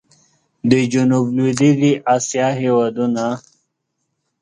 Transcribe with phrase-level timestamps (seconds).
[0.69, 3.25] د جنوب لوېدیځي اسیا هېوادونه